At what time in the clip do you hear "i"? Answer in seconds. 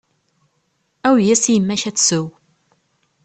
1.45-1.51